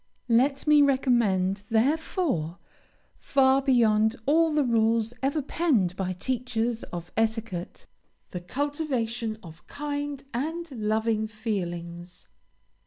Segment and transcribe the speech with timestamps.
[0.29, 2.57] Let me recommend, therefore,
[3.19, 7.85] far beyond all the rules ever penned by teachers of etiquette,
[8.31, 12.27] the cultivation of kind and loving feelings.